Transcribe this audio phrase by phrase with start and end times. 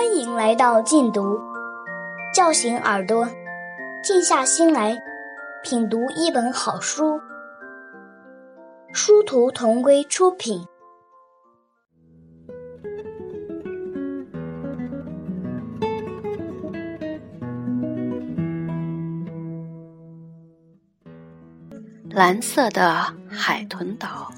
[0.00, 1.38] 欢迎来到静读，
[2.34, 3.28] 叫醒耳朵，
[4.02, 4.96] 静下心来
[5.62, 7.20] 品读一本好书。
[8.94, 10.66] 殊途同归出品。
[22.08, 24.32] 蓝色的海豚岛，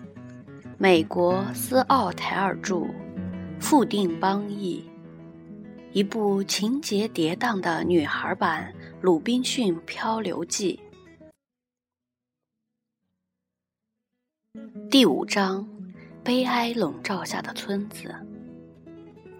[0.77, 2.85] 美国斯奥台尔著，
[3.61, 4.85] 富定邦译。
[5.95, 10.81] 一部情节跌宕的女孩版《鲁滨逊漂流记》
[14.89, 15.69] 第五章：
[16.25, 18.15] 悲哀笼罩下的村子。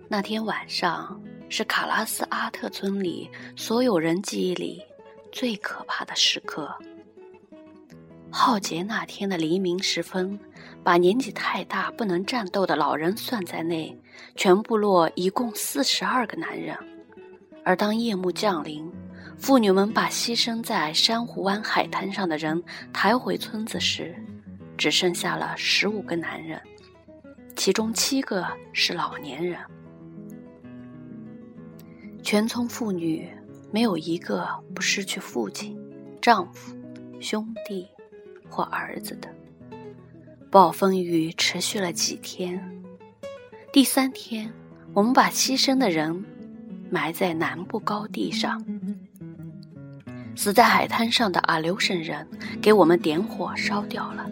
[0.09, 4.83] 那天晚上是卡拉斯阿特村里所有人记忆里
[5.33, 6.71] 最可怕的时刻。
[8.33, 10.39] 浩劫那天的黎明时分。
[10.85, 13.97] 把年纪太大不能战斗的老人算在内，
[14.35, 16.77] 全部落一共四十二个男人。
[17.65, 18.91] 而当夜幕降临，
[19.39, 22.61] 妇女们把牺牲在珊瑚湾海滩上的人
[22.93, 24.13] 抬回村子时，
[24.77, 26.61] 只剩下了十五个男人，
[27.55, 29.61] 其中七个是老年人。
[32.25, 33.31] 全村妇女
[33.71, 35.79] 没有一个不失去父亲、
[36.21, 36.77] 丈夫、
[37.21, 37.87] 兄弟
[38.53, 39.29] 或儿子的。
[40.51, 42.63] 暴风雨持续了几天。
[43.73, 44.53] 第三天，
[44.93, 46.23] 我们把牺牲的人
[46.91, 48.63] 埋在南部高地上。
[50.37, 52.27] 死在海滩上的阿留申人
[52.61, 54.31] 给我们点火烧掉了。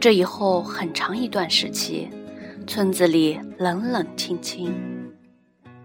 [0.00, 2.08] 这以后很长一段时期，
[2.66, 4.74] 村子里冷冷清清，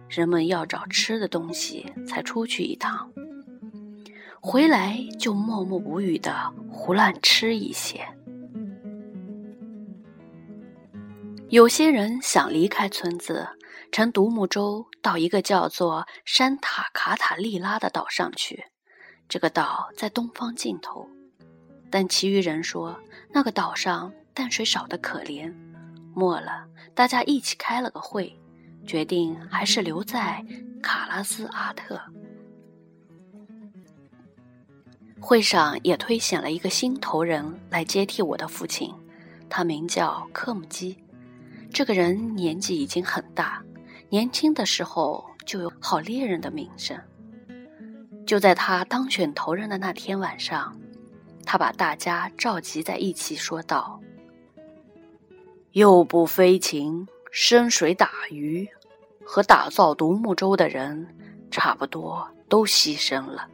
[0.10, 3.12] 人们要找吃的东西才出去一趟，
[4.42, 8.08] 回来就默默无语的胡乱吃一些。
[11.50, 13.48] 有些人想离开村子，
[13.92, 18.66] 乘独木舟到一个叫做山塔卡塔利拉的岛上去。
[19.28, 21.10] 这个岛在东方尽头，
[21.90, 23.00] 但其余人说
[23.32, 25.54] 那个岛上淡水少得可怜。
[26.16, 28.40] 末了，大家一起开了个会，
[28.86, 30.46] 决定还是留在
[30.82, 32.00] 卡拉斯阿特。
[35.20, 38.94] 会上也推选了一个新头人来接替我的父亲，
[39.50, 40.98] 他名叫科姆基。
[41.72, 43.62] 这个人年纪已经很大，
[44.10, 47.00] 年轻的时候就有好猎人的名声。
[48.26, 50.76] 就在他当选头人的那天晚上，
[51.46, 54.00] 他把大家召集在一起，说道
[55.74, 58.68] ：“又不飞禽、深水打鱼
[59.24, 61.08] 和打造独木舟的人，
[61.52, 63.48] 差不多都牺牲了。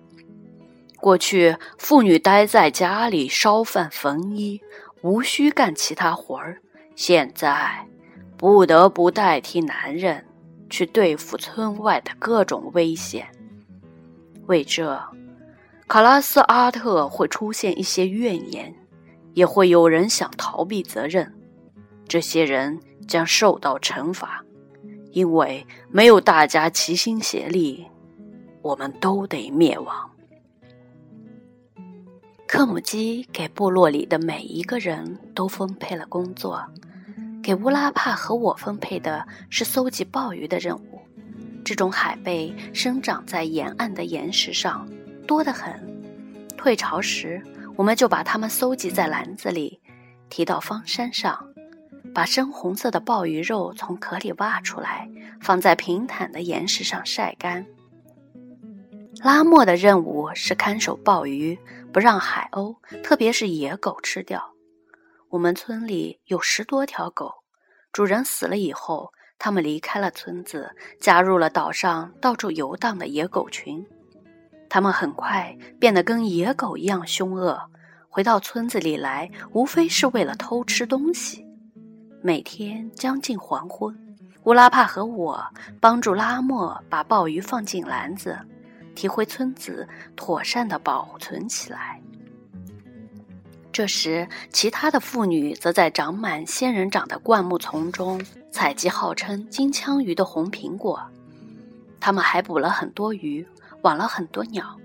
[1.06, 4.60] 过去妇女待在家里烧饭缝衣，
[5.04, 6.60] 无需干其他活儿，
[6.96, 7.88] 现在……”
[8.36, 10.26] 不得不代替男人
[10.68, 13.28] 去对付村外的各种危险。
[14.48, 15.00] 为这，
[15.88, 18.74] 卡拉斯阿特会出现一些怨言，
[19.36, 21.32] 也会有人想逃避责任。
[22.08, 24.44] 这些人将受到惩罚，
[25.12, 27.86] 因为没有大家齐心协力，
[28.64, 30.10] 我们都得灭亡。
[32.48, 36.64] 克姆基给部落里的每一个人都分配了工作。
[37.42, 41.02] 给乌拉帕和我分配的是搜集鲍鱼的任务。
[41.64, 44.88] 这种海贝生长在沿岸的岩石上，
[45.28, 45.74] 多得很。
[46.56, 47.42] 退潮时，
[47.76, 49.80] 我们就把它们搜集在篮子里，
[50.30, 51.48] 提到方山上，
[52.14, 55.10] 把深红色的鲍鱼肉从壳里挖出来，
[55.42, 57.66] 放在平坦的岩石上晒干。
[59.24, 61.58] 拉莫的任务是看守鲍鱼，
[61.96, 64.44] 不让海鸥，特别是野狗吃掉。
[65.30, 67.32] 我们村里有十多条狗，
[67.94, 70.70] 主人死了以后，它们离开了村子，
[71.00, 73.82] 加入了岛上到处游荡的野狗群。
[74.70, 77.58] 它们很快变得跟野狗一样凶恶，
[78.10, 81.48] 回到村子里来，无非是为了偷吃东西。
[82.22, 83.98] 每天将近黄昏，
[84.44, 85.42] 乌拉帕和我
[85.80, 88.38] 帮助拉莫把鲍鱼放进篮子，
[88.96, 92.02] 提回村子，妥善的保存起来。
[93.72, 101.00] 这时，其他的妇女则在长满仙人掌的灌木丛中采集号称金枪鱼的红苹果。
[102.00, 103.46] 他们还捕了很多鱼，
[103.82, 104.80] 网了很多鸟。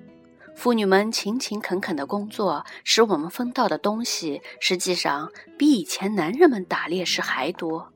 [0.56, 7.92] 妇女们勤勤恳恳的工作，使我们分到的东西实际上比以前男人们打猎时还多。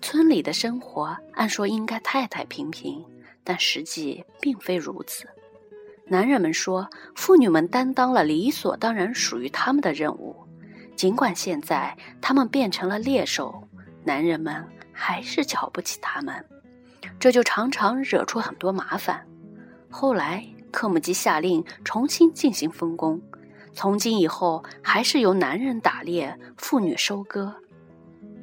[0.00, 3.04] 村里的生活按说应该太太平平，
[3.44, 5.28] 但实际并非如此。
[6.06, 10.34] 男人们说，妇女们担当了理所当然属于他们的任务，
[10.96, 13.62] 尽管现在他们变成了猎手，
[14.04, 16.44] 男人们还是瞧不起他们。
[17.20, 19.26] 这就常常惹出很多麻烦。
[19.90, 23.20] 后来，克姆基下令重新进行分工，
[23.72, 27.54] 从今以后还是由男人打猎，妇女收割。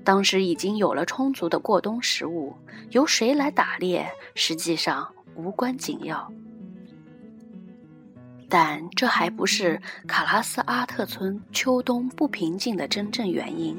[0.05, 2.55] 当时已经有了充足的过冬食物，
[2.91, 6.31] 由谁来打猎，实际上无关紧要。
[8.47, 13.75] 但这还不是卡拉斯阿特村秋冬不平静的真正原因。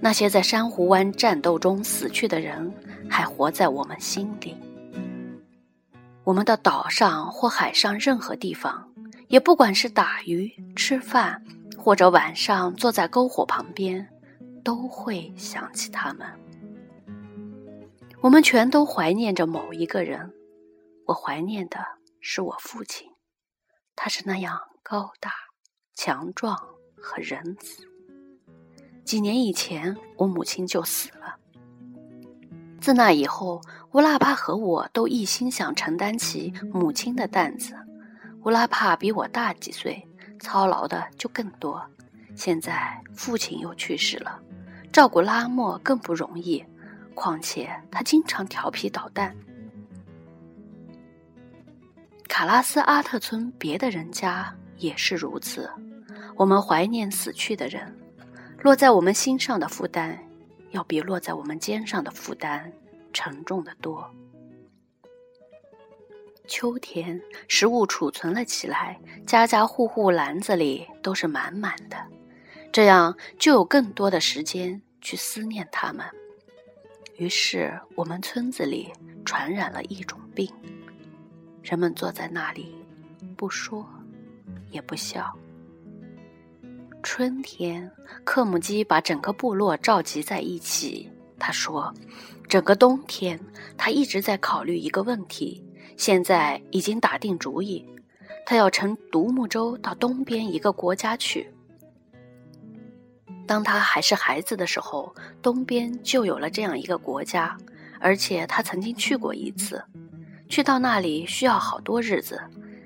[0.00, 2.72] 那些在珊瑚湾战斗中死去的人，
[3.08, 4.56] 还活在我们心里。
[6.24, 8.88] 我们的岛上或海上任何地方，
[9.28, 11.40] 也不管是打鱼、吃饭，
[11.76, 14.06] 或者晚上坐在篝火旁边，
[14.70, 16.24] 都会想起他们。
[18.20, 20.32] 我们全都怀念着某一个人。
[21.06, 21.84] 我怀念的。
[22.20, 23.10] 是我父亲，
[23.96, 25.32] 他是那样高大、
[25.94, 26.54] 强壮
[26.96, 27.82] 和仁慈。
[29.04, 31.36] 几年以前，我母亲就死了。
[32.80, 33.60] 自那以后，
[33.92, 37.74] 乌拉帕和我都一心想承担起母亲的担子。
[38.44, 40.06] 乌拉帕比我大几岁，
[40.38, 41.82] 操劳的就更多。
[42.36, 44.40] 现在父亲又去世了，
[44.92, 46.64] 照顾拉莫更不容易，
[47.14, 49.34] 况且他经常调皮捣蛋。
[52.28, 55.70] 卡拉斯阿特村别的人家也是如此。
[56.36, 57.94] 我们怀念死去的人，
[58.60, 60.16] 落在我们心上的负担，
[60.70, 62.72] 要比落在我们肩上的负担
[63.12, 64.08] 沉重的多。
[66.48, 71.96] 秋天，食物储存了起来，家家户户篮子里都是满满的，
[72.72, 76.06] 这样就有更多的时间去思念他们。
[77.16, 78.88] 于是，我们村子里
[79.24, 80.48] 传染了一种病。
[81.62, 82.74] 人们坐在那里，
[83.36, 83.86] 不说，
[84.70, 85.30] 也不笑。
[87.02, 87.90] 春天，
[88.24, 91.10] 克姆基把整个部落召集在一起。
[91.38, 91.92] 他说
[92.48, 93.38] ：“整个冬天，
[93.76, 95.62] 他一直在考虑一个问题，
[95.96, 97.84] 现在已经打定主意，
[98.46, 101.50] 他要乘独木舟到东边一个国家去。
[103.50, 105.12] 当他还是孩子的时候，
[105.42, 107.58] 东边就有了这样一个国家，
[107.98, 109.82] 而且他曾经去过一次。”
[110.48, 112.40] 去到那里需要好多日子，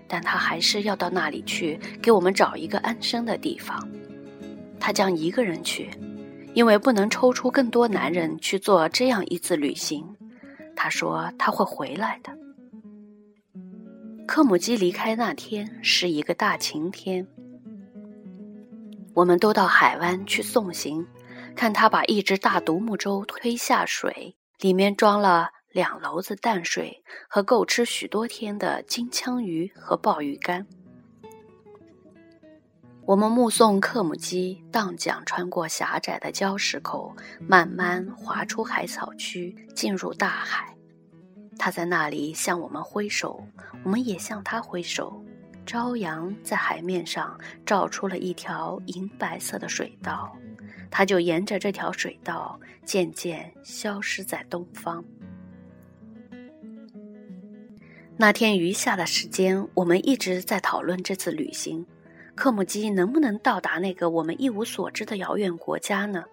[0.08, 3.86] 但他还是要到那里去，给我们找一个安身的地方。
[4.80, 5.90] 他将一个人去，
[6.54, 10.02] 因为不能抽出更多男人去做这样一次旅行。
[10.74, 12.32] 他说他会回来的。
[14.26, 17.26] 科姆基离开那天是一个大晴天，
[19.14, 21.06] 我们都到海湾去送行，
[21.56, 25.50] 看他把一只大独木舟推下水，里面装了。
[25.74, 30.64] 两篓子淡水和够吃许多天的金枪鱼和鲍鱼干。
[33.04, 40.76] 我们目送克姆基荡桨穿过狭窄的礁石口，慢慢划出海草区，进入大海。
[41.58, 43.44] 他在那里向我们挥手，
[43.84, 45.24] 我们也向他挥手。
[45.66, 50.36] 朝阳在海面上照出了一条银白色的水道，
[50.90, 55.04] 他就沿着这条水道渐渐消失在东方。
[58.16, 61.84] 那天余下的时间，我们一直在讨论这次旅行，
[62.36, 66.24] 克姆基能不能到达那个我们一无所知的遥远国家呢？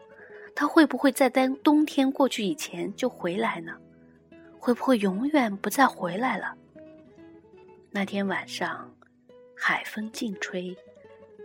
[0.54, 3.72] 他会不会在冬冬天过去以前就回来呢？
[4.60, 6.54] 会不会永远不再回来了？
[7.90, 8.94] 那天晚上，
[9.64, 10.76] 海风劲吹，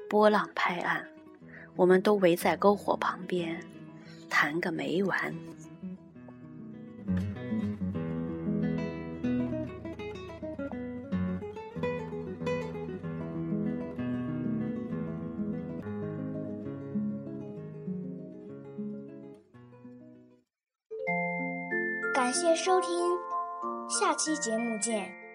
[0.09, 1.07] 波浪拍岸，
[1.77, 3.61] 我们都围在篝火旁边，
[4.31, 5.35] 谈个没完。
[22.15, 22.89] 感谢收听，
[23.91, 25.26] 下期节目见。